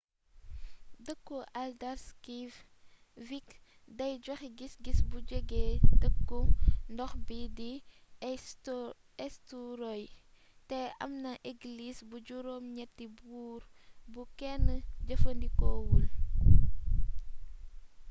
[1.05, 3.49] deekku haldarsvík
[3.97, 5.63] day joxé gisgis bu jégé
[6.01, 6.39] deeku
[6.93, 7.71] ndox bi di
[9.23, 10.03] eysturoy
[10.69, 13.61] té amna églis bu jurom gnetti boor
[14.11, 14.65] bu kénn
[15.07, 16.03] jeefeendikowul